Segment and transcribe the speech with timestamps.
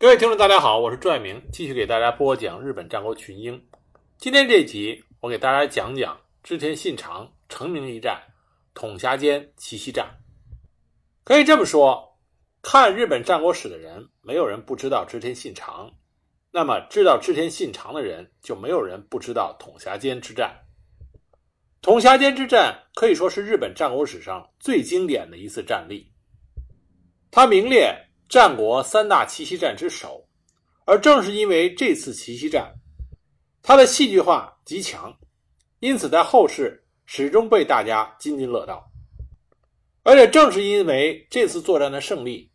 [0.00, 3.66] 各位听众，大家好，我是朱爱明，继续给大家播讲日本战国群英。
[4.16, 8.22] 今天这集，我给大家讲讲织田信长成名一战——
[8.74, 10.20] 统辖间奇袭战。
[11.24, 12.16] 可以这么说，
[12.62, 15.90] 看日本战国史的人，没有人不知道织田信长。
[16.52, 20.60] 那么，知道织田信长的人，就没有人不知道统辖间之战。
[21.82, 26.12] 统辖间之战可以说是日本战国史上最经典的一次战例，
[27.32, 28.04] 它名列。
[28.28, 30.28] 战国三大奇袭战之首，
[30.84, 32.74] 而正是因为这次奇袭战，
[33.62, 35.18] 它的戏剧化极强，
[35.80, 38.86] 因此在后世始终被大家津津乐道。
[40.02, 42.50] 而且正是因为这次作战的胜利，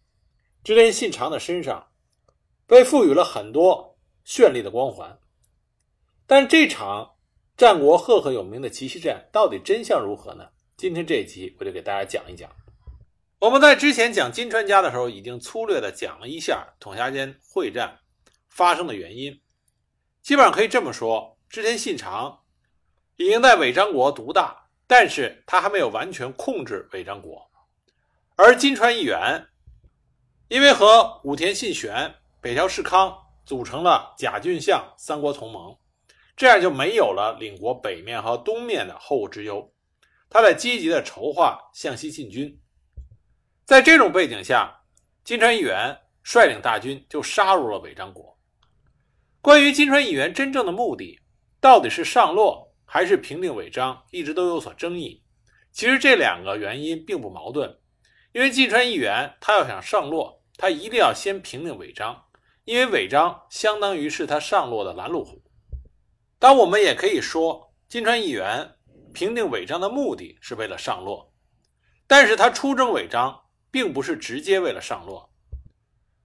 [0.63, 1.87] 织田信长的身上
[2.67, 5.19] 被赋予了很多绚丽的光环。
[6.27, 7.15] 但这场
[7.57, 10.47] 战国赫赫有名的奇袭战到底真相如何呢？
[10.77, 12.49] 今天这一集我就给大家讲一讲。
[13.43, 17.99] 我们在之前讲金川家的时候，已经粗略的讲了一下统辖间会战
[18.47, 19.37] 发生的原因。
[20.21, 22.39] 基本上可以这么说：织田信长
[23.17, 27.45] 已经在尾张国独大，但是他还没有完全控制尾张国。
[28.37, 29.45] 而金川义元
[30.47, 33.13] 因为和武田信玄、北条氏康
[33.45, 35.77] 组成了甲郡相三国同盟，
[36.37, 39.69] 这样就没有了领国北面和东面的后顾之忧。
[40.29, 42.57] 他在积极的筹划向西进军。
[43.65, 44.81] 在这种背景下，
[45.23, 48.37] 金川义元率领大军就杀入了尾张国。
[49.41, 51.17] 关于金川义元真正的目的，
[51.61, 55.23] 到底是上洛还是平定尾张，一直都有所争议。
[55.71, 57.79] 其实这两个原因并不矛盾，
[58.33, 62.21] 因为金川义元他要想上洛，他一定要先平定尾张，
[62.65, 65.41] 因为尾张相当于是他上洛的拦路虎。
[66.37, 68.75] 当我们也可以说，金川义元
[69.13, 71.33] 平定尾张的目的是为了上洛，
[72.07, 73.39] 但是他出征尾张。
[73.73, 75.31] 并不是直接为了上洛。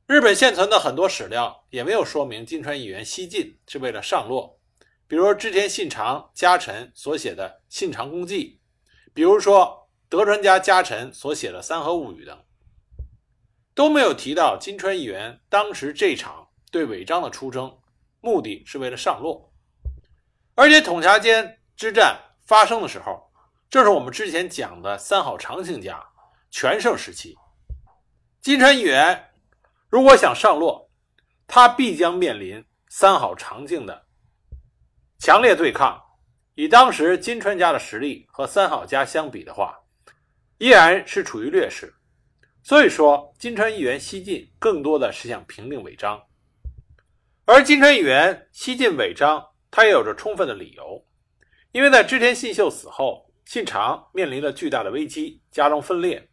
[0.07, 4.61] 日本现存的很多史料也没有说明金川议员西进是为了上洛，
[5.07, 8.61] 比如织田信长家臣所写的《信长公记》，
[9.15, 12.39] 比如说德川家家臣所写的《三河物语》等，
[13.75, 17.79] 都没有提到金川议员当时这场对尾张的出征
[18.21, 19.51] 目的是为了上洛。
[20.55, 23.31] 而且统辖间之战发生的时候，
[23.71, 26.08] 正是我们之前讲的三好长庆家。
[26.51, 27.37] 全盛时期，
[28.41, 29.31] 金川议员
[29.89, 30.91] 如果想上洛，
[31.47, 34.07] 他必将面临三好长庆的
[35.19, 36.03] 强烈对抗。
[36.55, 39.79] 以当时金川家的实力和三好家相比的话，
[40.59, 41.95] 依然是处于劣势。
[42.65, 46.21] 所以说，金川议员西进更多的是想平定尾张。
[47.45, 51.07] 而金川议员西进尾张，他也有着充分的理由，
[51.73, 56.29] 因为在织田信秀死后，信长面临了巨大的危机，家中分裂。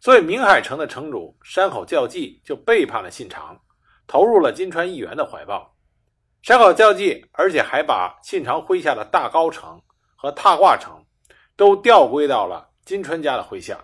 [0.00, 3.58] 所以，明海城的城主山口教济就背叛了信长，
[4.06, 5.74] 投入了金川议员的怀抱。
[6.42, 9.82] 山口教济，而且还把信长麾下的大高城
[10.14, 11.04] 和踏挂城
[11.56, 13.78] 都调归到了金川家的麾下。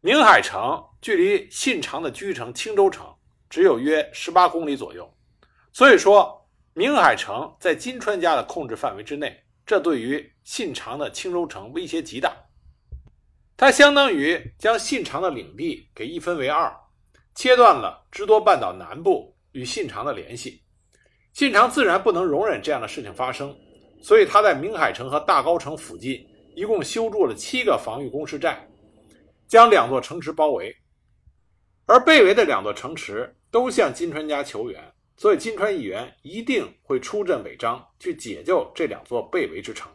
[0.00, 3.12] 明海城距离信长的居城青州城
[3.50, 5.12] 只有约十八公里左右，
[5.72, 12.32] 所以说明海城在金川家的控制范围之内，这对于信长的青州城威胁极大。
[13.60, 16.72] 它相当于将信长的领地给一分为二，
[17.34, 20.62] 切断了知多半岛南部与信长的联系。
[21.32, 23.52] 信长自然不能容忍这样的事情发生，
[24.00, 26.24] 所以他在明海城和大高城附近
[26.54, 28.64] 一共修筑了七个防御工事寨，
[29.48, 30.72] 将两座城池包围。
[31.84, 34.80] 而被围的两座城池都向金川家求援，
[35.16, 39.90] 所以金川议员一定会出阵尾张，去解救这两座被围之城。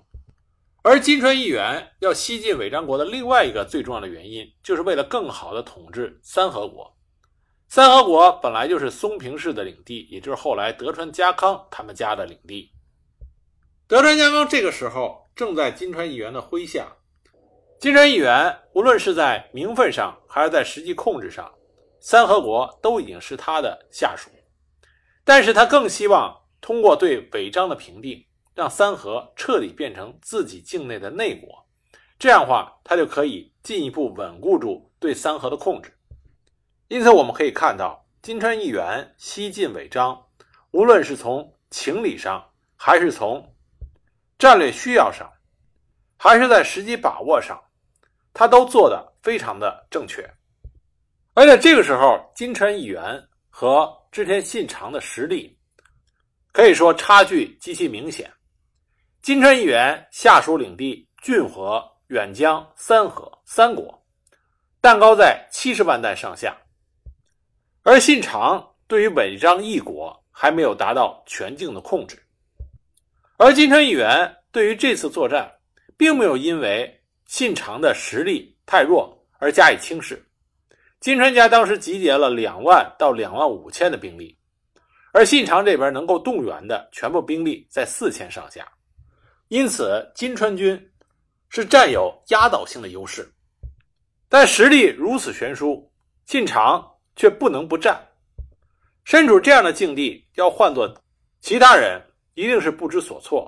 [0.85, 6.97] 而金川议员要西进尾张国的另外一个最重要的原因，就是为了更好的统治三河国。
[7.69, 12.71] 三河国本来就是松平氏的领地，也就是后来德川家康他们家的领地。
[13.87, 16.97] 德川家康这个时候正在金川议员的麾下。
[17.79, 21.49] 金川议员无论是在名分上，还是在实际控制上，
[22.01, 24.29] 三河国都已经是他的下属。
[25.23, 28.25] 但是他更希望通过对尾张的平定。
[28.55, 31.65] 让三河彻底变成自己境内的内国，
[32.19, 35.91] 这样的话，他就可以进一步稳固住对三河的控制。
[36.87, 40.23] 因此，我们可以看到，金川议员西进尾张，
[40.71, 43.55] 无论是从情理上，还是从
[44.37, 45.27] 战略需要上，
[46.17, 47.59] 还是在时机把握上，
[48.33, 50.23] 他都做得非常的正确。
[51.33, 55.57] 而且这个时候，金川议员和织田信长的实力
[56.51, 58.31] 可以说差距极其明显。
[59.23, 63.97] 金川议员下属领地骏河、远江、三河三国，
[64.81, 66.51] 蛋糕在七十万担上下；
[67.83, 72.21] 而信长对于违章一国还没有达到全境的控制。
[73.37, 75.49] 而金川议员对于这次作战，
[75.95, 80.21] 并没有因为信长的实力太弱而加以轻视。
[80.99, 84.37] 金川家当时集结了两万到两万五千的兵力，
[85.13, 88.67] 而信长这边能够动员的全部兵力在四千上下，
[89.53, 90.91] 因此金川军
[91.47, 93.31] 是占有压倒性的优势。
[94.27, 95.87] 但实力如此悬殊，
[96.25, 96.83] 信长
[97.15, 98.03] 却不能不战。
[99.03, 100.91] 身处这样的境地，要换做
[101.39, 102.01] 其他人，
[102.33, 103.47] 一定是不知所措。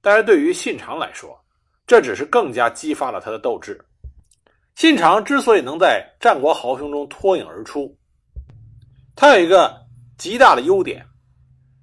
[0.00, 1.40] 但是对于信长来说，
[1.86, 3.80] 这只是更加激发了他的斗志。
[4.74, 7.96] 信长之所以能在战国豪雄中脱颖而出，
[9.14, 9.80] 他有一个
[10.18, 11.06] 极大的优点，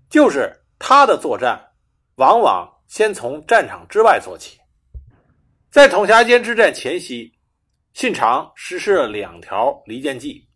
[0.09, 1.57] 就是他的作战
[2.15, 4.59] 往往先从战场之外做起。
[5.71, 7.33] 在统辖间之战前夕，
[7.95, 10.47] 信长实施了两条离间计，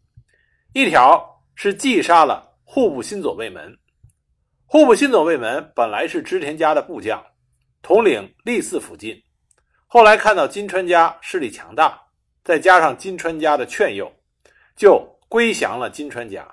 [0.71, 3.75] 一条是击杀了户部新左卫门。
[4.67, 7.25] 户部新左卫门本来是织田家的部将，
[7.81, 9.19] 统领立寺附近，
[9.87, 11.99] 后来看到金川家势力强大。
[12.43, 14.13] 再加上金川家的劝诱，
[14.75, 16.47] 就归降了金川家。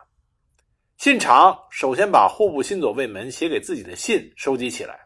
[0.96, 4.98] 信长首先把户部新左卫门写给自己的信收集起来，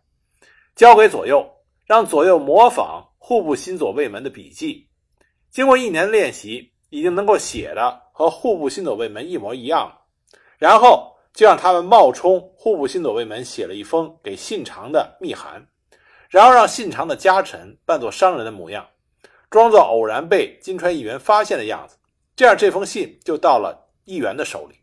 [0.78, 1.44] 交给左右，
[1.86, 4.88] 让左右模仿户部新左卫门的笔记。
[5.50, 10.00] 经过一年练习，已经能够写的和户部新左卫门一模一样了。
[10.56, 15.66] 然后就让他们冒充户部新左卫门写了一封给信长的密函，
[16.28, 18.86] 然后让信长的家臣扮作商人的模样。
[19.50, 21.96] 装作偶然被金川议员发现的样子，
[22.36, 24.76] 这样这封信就到了议员的手里。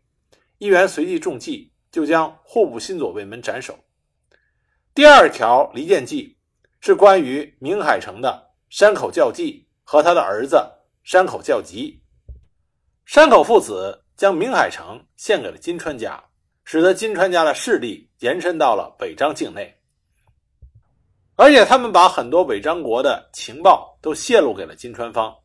[0.58, 3.74] 议员随即中计，就将户部新左卫门斩首。
[4.96, 6.34] 第二条离间计
[6.80, 10.56] 是关于明海城的山口教纪和他的儿子
[11.04, 12.02] 山口教吉。
[13.04, 16.18] 山口父子将明海城献给了金川家，
[16.64, 19.70] 使得金川家的势力延伸到了北张境内。
[21.34, 25.36] 而且他们把很多伪章国的情报都泄露给了金川方。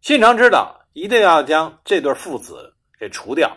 [0.00, 3.54] 信长知道一定要将这对父子给除掉，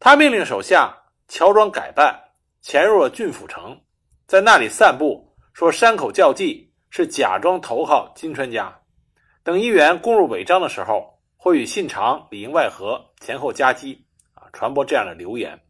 [0.00, 0.96] 他命令手下
[1.28, 2.18] 乔装改扮，
[2.64, 3.78] 潜入了郡府城，
[4.26, 8.74] 在那里散布说山口教纪是假装投靠金川家，
[9.42, 14.02] 等议员攻入尾张的时候，会与信长里应外合，前后夹击，
[14.32, 15.60] 啊，传播这样的流言。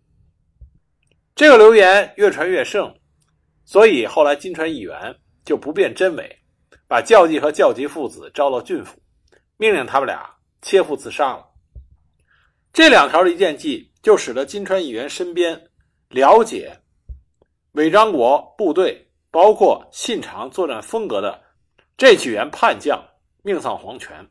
[1.35, 2.95] 这个流言越传越盛。
[3.65, 6.39] 所以后来金川议员就不辨真伪，
[6.87, 8.97] 把教纪和教吉父子招到郡府，
[9.57, 10.33] 命令他们俩
[10.63, 11.45] 切腹自杀了。
[12.73, 15.61] 这两条离间计就使得金川议员身边
[16.09, 16.79] 了解
[17.75, 21.43] 尾张国部队，包括信长作战风格的
[21.97, 23.05] 这几员叛将
[23.43, 24.25] 命丧黄泉，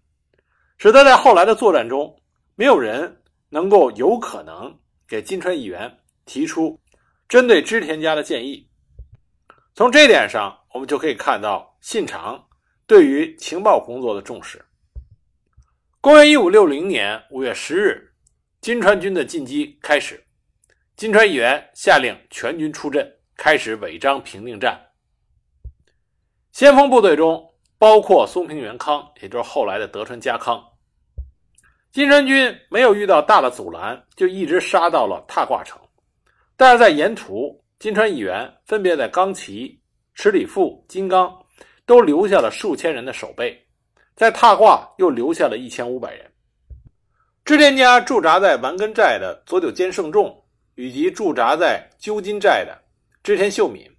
[0.78, 2.16] 使得在后来的作战中，
[2.56, 4.74] 没有人能够有可能
[5.06, 5.94] 给金川议员
[6.24, 6.80] 提出
[7.28, 8.66] 针对织田家的建议。
[9.76, 12.42] 从这点上，我们就可以看到信长
[12.88, 14.64] 对于情报工作的重视。
[16.00, 18.14] 公元一五六零年五月十日，
[18.62, 20.24] 金川军的进击开始。
[20.96, 23.06] 金川议员下令全军出阵，
[23.44, 24.80] 开始违章平定战。
[26.54, 27.46] 先锋部队中
[27.78, 30.64] 包括松平元康，也就是后来的德川家康。
[31.92, 35.78] 金川军没有遇到大的阻拦，就一直杀到了踏挂城，
[36.56, 37.62] 但是在沿途。
[37.80, 39.78] 金川议员分别在冈崎、
[40.14, 41.38] 池里富、金刚
[41.86, 43.62] 都留下了数千人的守备，
[44.16, 46.32] 在踏挂又留下了一千五百人。
[47.44, 50.34] 织田家驻扎在丸根寨的佐久间胜重，
[50.76, 52.82] 以及驻扎在鸠金寨的
[53.24, 53.90] 织田秀敏，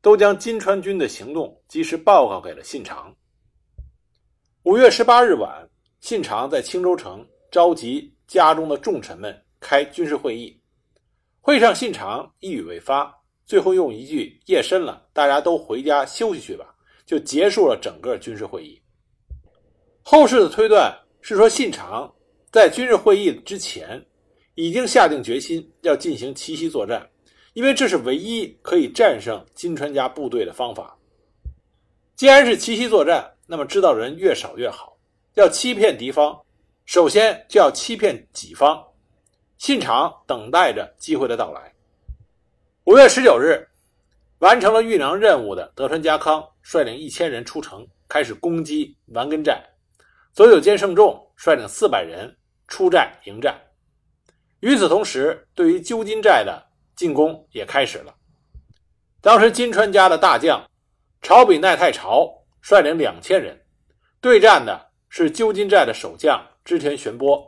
[0.00, 3.14] 都将金川军的行动及时报告给了信长。
[4.62, 5.68] 五月十八日晚，
[6.00, 10.58] 信长在青州城召集家中的重臣们开军事会议，
[11.42, 13.14] 会上信长一语未发。
[13.44, 16.74] 最后用一句“夜深了，大家都回家休息去吧”，
[17.04, 18.80] 就结束了整个军事会议。
[20.00, 22.10] 后世的推断是说，信长
[22.50, 24.02] 在军事会议之前
[24.54, 27.06] 已经下定决心要进行奇袭作战，
[27.52, 30.96] 因为这是唯一可以战胜金川家部队的方法。
[32.16, 34.96] 既然是奇袭作战，那么知道人越少越好。
[35.34, 36.38] 要欺骗敌方，
[36.84, 38.82] 首先就要欺骗己方。
[39.58, 41.72] 信长等待着机会的到来。
[42.84, 43.68] 五月十九日，
[44.40, 49.62] 完成了遇难任务的德川家康率领一千人出城，开始攻击丸根寨。
[50.32, 52.34] 佐久间胜重率领四百人
[52.66, 53.58] 出寨迎战。
[54.60, 56.62] 与此同时，对于鸠金寨的
[56.96, 58.14] 进攻也开始了。
[59.20, 60.64] 当时金川家的大将
[61.20, 62.28] 朝比奈太朝
[62.60, 63.56] 率领两千人
[64.20, 67.40] 对战的是鸠金寨的守将织田玄波。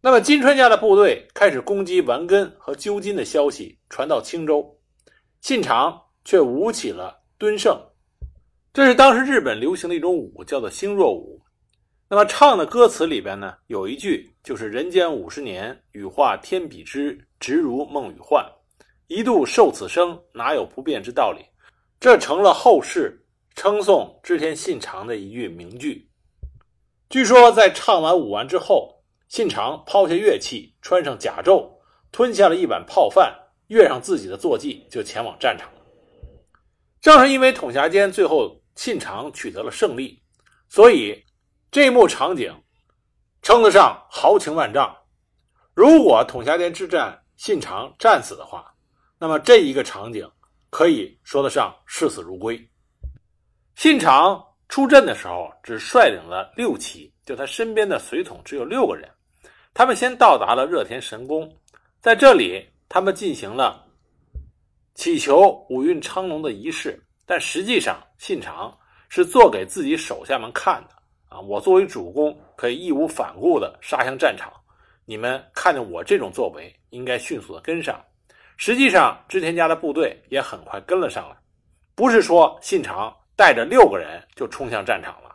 [0.00, 4.78] 那么金川家的部队开始攻击完根和鸠金的消息传到青州，
[5.42, 7.78] 信长却舞起了敦胜，
[8.72, 11.38] 这是当时日本流行的一种舞，叫做星若舞。
[12.08, 18.46] 那么唱的歌词里边呢，有一句就是“人间五十年，羽化天比之，直如梦与幻。
[19.08, 21.44] 一度受此生，哪有不变之道理？”
[21.98, 26.08] 这成了后世称颂织田信长的一句名句。
[27.08, 31.68] 据说在唱完舞完之后，信长抛下乐器，穿上甲胄，
[32.12, 33.34] 吞下了一碗泡饭，
[33.66, 35.68] 跃上自己的坐骑，就前往战场。
[37.00, 40.22] 正是因为统辖间最后信长取得了胜利，
[40.68, 41.24] 所以。
[41.72, 42.52] 这一幕场景
[43.42, 44.92] 称得上豪情万丈。
[45.72, 48.70] 如果统辖间之战信长战死的话，
[49.18, 50.30] 那么这一个场景
[50.68, 52.68] 可以说得上视死如归。
[53.76, 59.08] 信长出阵的时候只率领了六骑，就他身边的随从只有六个人。
[59.72, 61.50] 他们先到达了热田神宫，
[61.98, 63.86] 在这里他们进行了
[64.94, 68.76] 祈求五运昌隆的仪式，但实际上信长
[69.08, 71.34] 是做给自己手下们看的。
[71.34, 74.52] 啊，我作为主公，可以义无反顾地杀向战场。
[75.10, 78.00] 你们看见我这种作为，应该迅速地跟上。
[78.56, 81.36] 实际上，织田家的部队也很快跟了上来，
[81.96, 85.34] 不是说信长带着六个人就冲向战场了。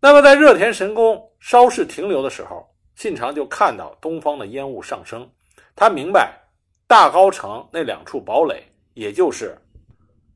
[0.00, 5.30] 那么，在热田神宫稍事停留的时候，信长就看到东方的烟雾上升，
[5.74, 6.34] 他明白
[6.86, 9.54] 大高城那两处堡垒，也就是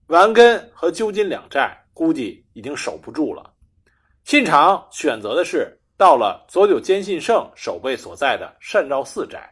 [0.08, 3.50] 丸根和鸠金两寨，估计已经守不住了。
[4.24, 9.46] 信长选择的是到了佐久间信胜守备所在的善照寺寨，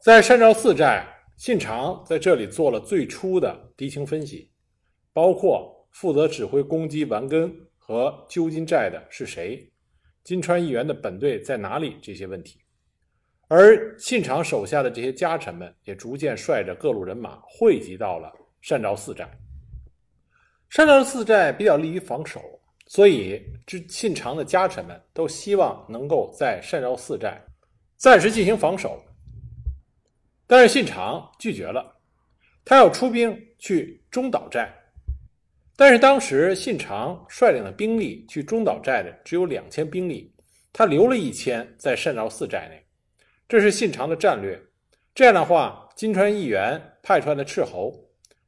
[0.00, 1.04] 在善照寺寨，
[1.36, 4.48] 信长在这里做了最初的敌情分析，
[5.12, 9.68] 包括负责指挥攻击丸根和鸠金寨的是谁，
[10.22, 12.60] 金川议员的本队在哪里这些问题，
[13.48, 19.28] 而信长手下的这些家臣们也逐渐率着各路人马汇集到了善照寺寨。
[20.68, 22.40] 善照寺寨比较利于防守。
[22.86, 27.42] 所以，这信长的家臣们都希望能够在善昭寺寨
[27.96, 29.02] 暂时进行防守，
[30.46, 31.96] 但是信长拒绝了，
[32.62, 34.70] 他要出兵去中岛寨。
[35.76, 40.32] 但是当时信长率领的兵力去中岛寨的只有两千兵力，
[40.70, 42.84] 他留了一千在善昭寺寨内，
[43.48, 44.60] 这是信长的战略。
[45.14, 47.92] 这样的话，金川议员派出来的斥候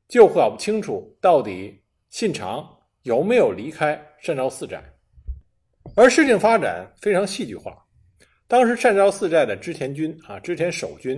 [0.06, 2.74] 就搞不清楚到底信长。
[3.02, 4.82] 有没有离开善昭寺寨？
[5.94, 7.80] 而事情发展非常戏剧化。
[8.48, 11.16] 当时善昭寺寨的织田军啊，织田守军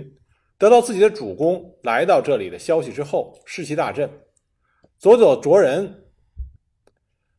[0.59, 4.07] 得到自己的主公来到这里的消息之后，士气大振。
[4.99, 5.91] 佐佐卓人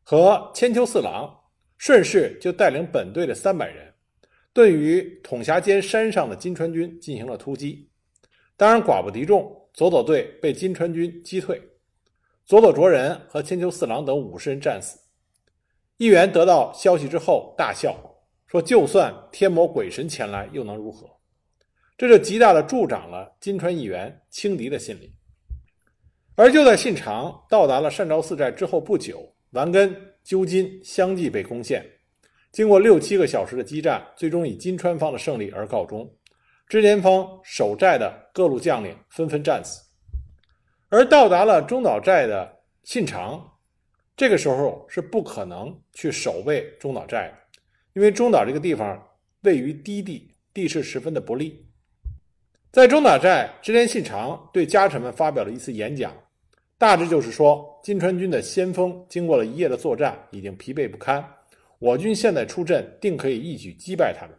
[0.03, 1.33] 和千秋四郎
[1.77, 3.93] 顺势就带领本队的三百人，
[4.51, 7.89] 对于统辖间山上的金川军进行了突击。
[8.57, 11.61] 当然寡不敌众，佐佐队被金川军击退。
[12.45, 14.99] 佐佐卓人和千秋四郎等五十人战死。
[16.01, 17.95] 议员得到消息之后大笑
[18.47, 21.07] 说：“就算天魔鬼神前来，又能如何？”
[21.95, 25.13] 这就极大的助长了金川议员轻敌的心理。
[26.33, 31.85] 而就在信长到达了善昭寺寨之后不久，丸根、鸠金相继被攻陷。
[32.51, 36.11] 经过六七个小时的激战，最终以金川方的胜利而告终。
[36.67, 39.79] 织田方守寨的各路将领纷纷战死。
[40.89, 43.50] 而到达了中岛寨的信长，
[44.15, 47.59] 这个时候是不可能去守卫中岛寨的，
[47.93, 49.01] 因为中岛这个地方
[49.41, 51.65] 位于低地，地势十分的不利。
[52.71, 56.15] 在中岛寨，织田信长对家臣们发表了一次演讲，
[56.77, 61.25] 大致就是说，金川军的先锋经过了一夜的作战，已经疲惫不堪，
[61.79, 64.37] 我军现在出阵，定可以一举击败他们。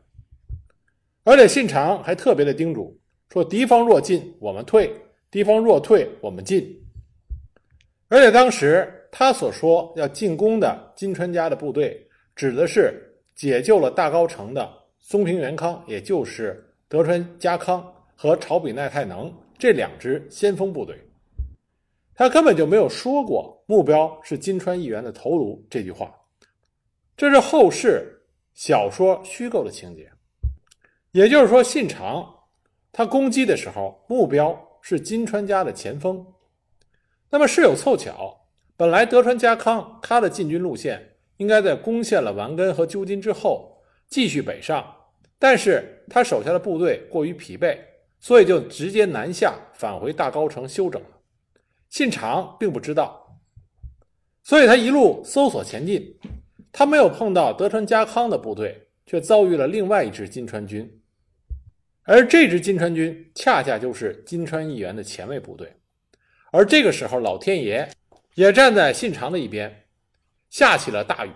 [1.25, 2.99] 而且信长还特别的叮嘱
[3.31, 4.93] 说：“敌方若进，我们退。”
[5.31, 6.79] 敌方若退，我们进。
[8.09, 12.05] 而且当时他所说要进攻的金川家的部队，
[12.35, 13.01] 指的是
[13.37, 20.99] 解救了大高城的松平元康，也就是德川家康和朝比奈太能这两支先锋部队。
[22.15, 26.13] 他根本就没有说过目标是金川议员的头颅这句话，
[27.17, 28.21] 这是后世
[28.55, 30.11] 小说虚构的情节。
[31.13, 32.27] 也就是说，信长
[32.91, 34.59] 他攻击的时候目标。
[34.85, 36.27] 是金川家的前锋，
[37.31, 38.37] 那么事有凑巧，
[38.83, 44.85] 本来德川家康他的进军路线应该在攻陷了丸根和鸠金之后继续北上，
[45.39, 47.79] 但是他手下的部队过于疲惫，
[48.19, 51.09] 所以就直接南下返回大高城休整了。
[51.91, 53.39] 信长并不知道，
[54.43, 56.19] 所以他一路搜索前进，
[56.73, 61.01] 他没有碰到德川家康的部队，却遭遇了另外一支金川军，
[62.03, 65.73] 而这支金川军恰恰就是金川议员的前卫部队。
[66.51, 67.89] 而这个时候，老天爷
[68.35, 69.85] 也站在信长的一边，
[70.49, 71.31] 下起了大雨，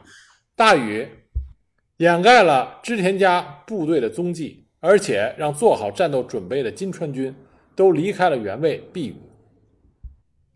[0.54, 1.08] 大雨
[1.98, 7.34] 掩盖了织田家部队的踪迹，而且让做好战斗准备的金川军
[7.74, 9.16] 都离开了原位避雨。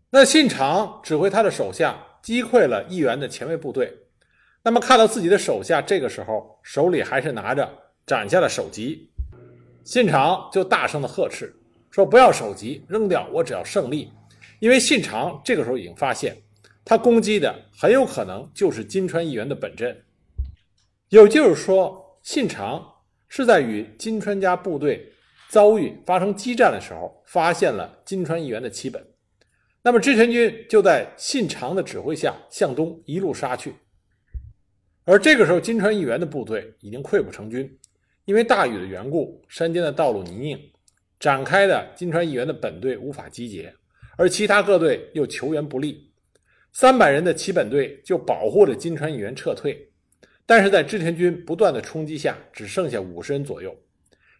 [0.09, 3.95] 那信长指挥他的手下击溃了义元的前卫部队，
[4.63, 7.69] 那么看到自己的手下这个时候手里还是拿着
[8.05, 9.11] 斩下的首级，
[9.83, 11.55] 信长就大声的呵斥
[11.89, 14.11] 说：“不要首级，扔掉，我只要胜利。”
[14.61, 16.37] 因为信长这个时候已经发现，
[16.85, 20.03] 他攻击的很有可能就是金川议员的本阵，
[21.09, 22.87] 也就是说，信长
[23.27, 25.11] 是在与金川家部队
[25.49, 29.03] 遭遇发生激战的时候，发现了金川议员的旗本。
[29.81, 33.73] 那么织田军就在信长的指挥下向东一路杀去，
[35.05, 37.79] 而这个时候金川议员的部队已经溃不成军，
[38.25, 40.59] 因为大雨的缘故，山间的道路泥泞，
[41.19, 43.73] 展开的金川议员的本队无法集结。
[44.21, 46.07] 而其他各队又求援不利，
[46.73, 49.91] 三百人的齐本队就保护着金川议员撤退，
[50.45, 53.75] 但是在织田军不断的冲击下，只剩下五十人左右。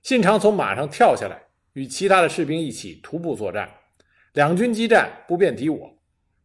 [0.03, 1.41] 信长从马上跳下来，
[1.73, 3.67] 与其他的士兵一起徒步作战，
[4.33, 5.91] 两军激战不辨敌我。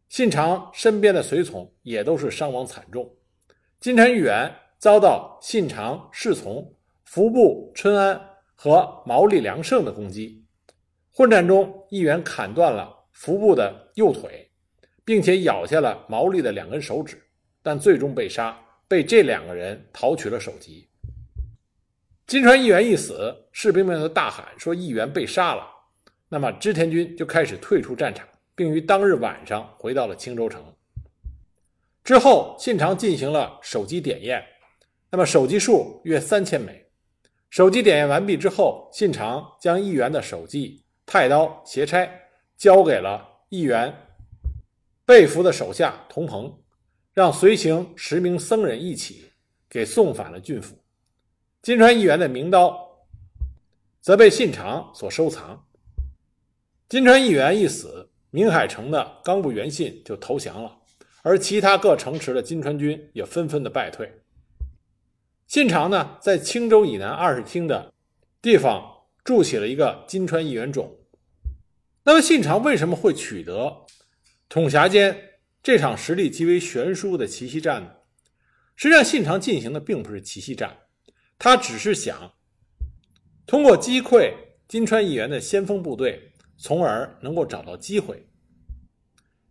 [0.09, 3.07] 信长身边的随从也都是伤亡惨重。
[3.79, 6.73] 金川议员遭到信长侍从
[7.05, 8.19] 服部春安
[8.55, 10.43] 和毛利良胜的攻击，
[11.11, 12.96] 混战中，议员砍断了。
[13.17, 14.47] 服部的右腿，
[15.03, 17.19] 并且咬下了毛利的两根手指，
[17.63, 18.55] 但最终被杀，
[18.87, 20.87] 被这两个人讨取了首级。
[22.27, 25.67] 金川议员一死，士兵们都大喊说：“议员被杀了。”
[26.29, 30.63] 那么织田军就开始退出战场，并于当日晚上回到了青州城。
[32.03, 34.45] 之后，信长进行了首级点验，
[35.09, 36.85] 那么首级数约三千枚。
[37.49, 42.26] 首级点验完毕之后，信长将议员的首级太刀斜钗。
[42.57, 43.95] 交给了议员
[45.05, 46.59] 被俘的手下童鹏，
[47.13, 49.31] 让随行十名僧人一起
[49.69, 50.75] 给送返了郡府。
[51.61, 53.05] 金川议员的名刀
[54.01, 55.65] 则被信长所收藏。
[56.89, 60.77] 金川议员一死，明海城的冈部元信就投降了，
[61.21, 64.21] 而其他各城池的金川军也纷纷的败退。
[65.45, 67.93] 信长呢，在青州以南二十町的
[68.41, 68.83] 地方
[69.23, 70.89] 筑起了一个金川议员冢。
[72.07, 73.85] 那么信长为什么会取得
[74.47, 75.13] 统辖间
[75.61, 77.91] 这场实力极为悬殊的奇袭战呢？
[78.77, 80.73] 实际上，信长进行的并不是奇袭战，
[81.37, 82.31] 他只是想
[83.45, 84.33] 通过击溃
[84.69, 88.25] 金川议员的先锋部队，从而能够找到机会。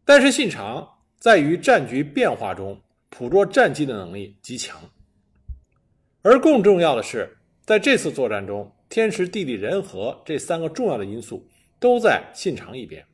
[0.06, 0.88] 但是信长
[1.18, 4.80] 在于战局变化中捕捉战机的能力极强，
[6.22, 11.46] 而更重要的是，在这次作战中，天时、地利、人和这三个重要的因素。
[11.78, 13.06] 都在信长一边。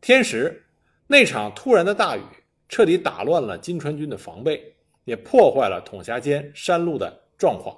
[0.00, 0.64] 天时，
[1.06, 2.22] 那场突然的大雨
[2.68, 7.76] 彻底打乱了金川军的防备，也破坏了统辖间山路的状况。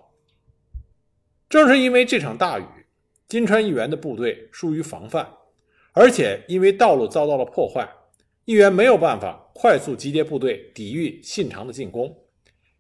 [1.49, 2.65] 正是因为这场大雨，
[3.27, 5.29] 金川议员的部队疏于防范，
[5.93, 7.89] 而且因为道路遭到了破坏，
[8.45, 12.17] 议员没有办法快速集结部队抵御信长的进攻，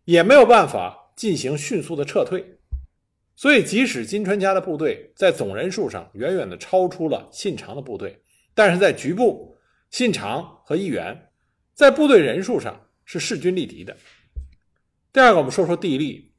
[0.04, 2.59] 也没有办法进行迅速的撤退。
[3.40, 8.20] 所以，即使金川家的部队在总人数上远远的超出了信长的部队，
[8.54, 9.56] 但是在局部，
[9.90, 11.30] 信长和义元
[11.72, 13.96] 在部队人数上是势均力敌的。
[15.10, 16.34] 第二个，我们说说地利，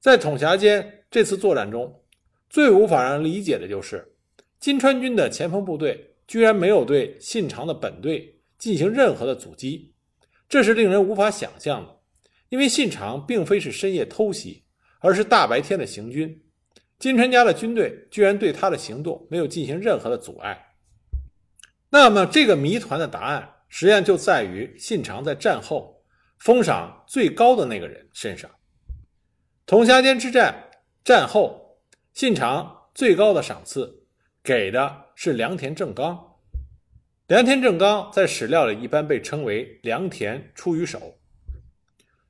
[0.00, 2.02] 在统辖间这次作战中，
[2.50, 4.16] 最无法让人理解的就是
[4.58, 9.94] 金川军的前锋部队居然没有对信长的本队进行任何的阻击，
[10.48, 11.96] 这是令人无法想象的，
[12.48, 14.64] 因为信长并非是深夜偷袭。
[15.02, 16.42] 而是大白天的行军，
[16.98, 20.74] 金川家的军队居然对他的行动没有进行任何的阻碍。
[21.90, 26.02] 那么，这个谜团的答案实际上就在于信长在战后
[26.38, 28.50] 封赏最高的那个人身上。
[29.66, 30.70] 统辖间之战
[31.04, 31.80] 战后，
[32.14, 34.06] 信长最高的赏赐
[34.42, 36.36] 给的是良田正纲。
[37.28, 41.18] 良田正纲在史料里一般被称为“良田出于手”。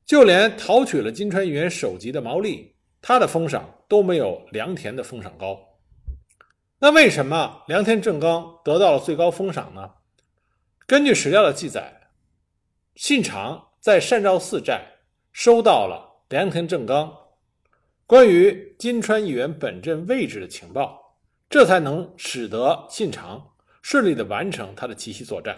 [0.05, 5.59] 就连讨取了金川议员首级的毛利，他的封赏都没有良田的封赏高。
[6.79, 9.91] 那为什么良田正纲得到了最高封赏呢？
[10.87, 12.09] 根据史料的记载，
[12.97, 14.85] 信长在善照寺寨
[15.33, 17.17] 收到了良田正纲
[18.05, 21.17] 关于金川议员本阵位置的情报，
[21.49, 25.57] 这才能使得信长顺利的完成他的奇袭作战。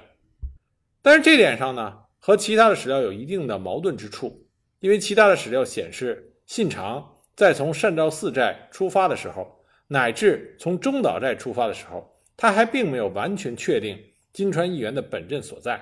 [1.02, 4.48] 但是这点上呢，和其他的史料有一定的矛盾之处。
[4.80, 7.06] 因为其他的史料显示，信长
[7.36, 15.78] 在从善照寺寨出发的时候，乃至从中岛寨出发的时候，他还并没有完全确定金川议员的本镇所在。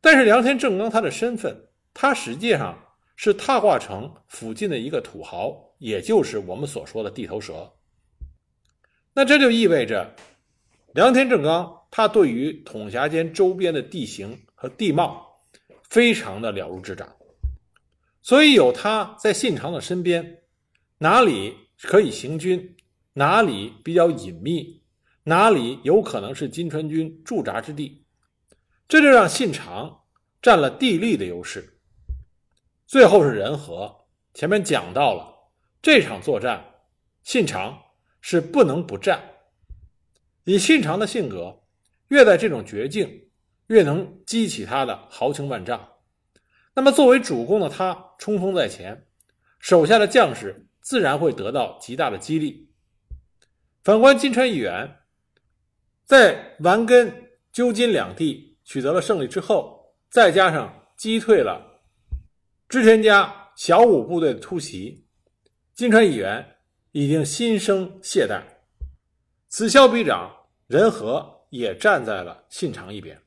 [0.00, 1.52] 但是梁天正刚他的身份，
[1.92, 2.78] 他实际上
[3.16, 7.68] 是踏化城附近的一个土豪，也就是我们所说的地头蛇。
[9.12, 10.14] 那这就意味着，
[10.94, 15.42] 梁天正刚他对于统辖间周边的地形和地貌
[15.90, 17.16] 非常的了如指掌，
[18.22, 20.44] 所以有他在信长的身边，
[20.98, 22.76] 哪里可以行军，
[23.14, 24.84] 哪里比较隐秘，
[25.24, 28.06] 哪里有可能是金川军驻扎之地，
[28.86, 30.04] 这就让信长
[30.40, 31.80] 占了地利的优势。
[32.86, 35.50] 最后是人和，前面讲到了
[35.82, 36.64] 这场作战，
[37.24, 37.76] 信长。
[38.24, 39.20] 是不能不战。
[40.44, 41.64] 以信长的性格，
[42.06, 43.31] 越在这种绝境，
[43.72, 45.88] 越能激起他的豪情万丈。
[46.74, 49.06] 那么，作为主公的他冲锋在前，
[49.58, 52.70] 手下的将士自然会得到极大的激励。
[53.82, 54.98] 反观金川议员，
[56.04, 61.80] 在丸根、鸠金两地取得了胜利之后，再加上击退了
[62.68, 65.06] 织田家小五部队的突袭，
[65.74, 66.46] 金川议员。
[66.94, 68.42] 已经心生懈怠，
[69.48, 70.30] 此消彼长，
[70.66, 73.18] 人和也站在了信长一边。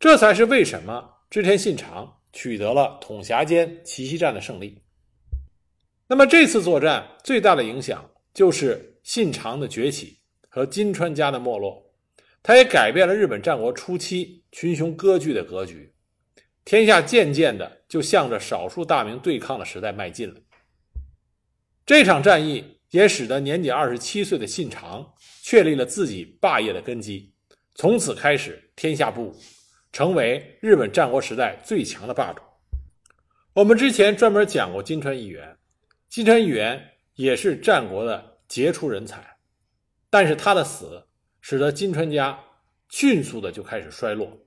[0.00, 4.82] 这才是为什么织田信长取得了统辖间奇袭战的胜利。
[6.06, 10.16] 那么这次作战最大的影响就是信长的崛起
[10.48, 11.84] 和金川家的没落，
[12.42, 15.92] 他也改变了日本战国初期群雄割据的格局，
[16.64, 20.40] 天下渐渐的就向着少数大名对抗的时代迈进了。
[21.84, 27.30] 这场战役也使得年仅二十七岁的信长确立了自己霸业的根基，
[27.74, 29.36] 从此开始天下不武，
[29.92, 32.42] 成为日本战国时代最强的霸主。
[33.52, 35.56] 我们之前专门讲过金川议员，
[36.08, 36.82] 金川议员
[37.14, 39.24] 也是战国的杰出人才，
[40.08, 41.04] 但是他的死
[41.40, 42.38] 使得金川家
[42.88, 44.46] 迅速的就开始衰落，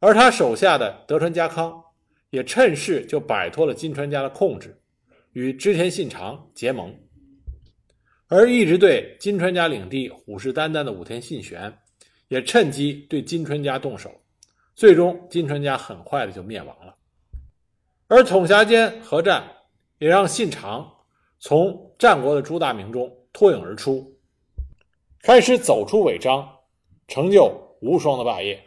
[0.00, 1.82] 而他手下的德川家康
[2.30, 4.76] 也趁势就摆脱了金川家的控制。
[5.32, 6.92] 与织田信长结盟，
[8.26, 11.72] 而一直对金川家领地虎视眈眈的武田信玄，
[12.26, 14.19] 也趁机对金川家动手，
[14.80, 16.96] 最终金川家很快的就灭亡了。
[18.08, 19.44] 而统辖间合战，
[19.98, 20.90] 也让信长
[21.38, 24.16] 从战国的诸大名中脱颖而出，
[25.20, 26.48] 开始走出违章，
[27.08, 28.58] 成就无双的霸业。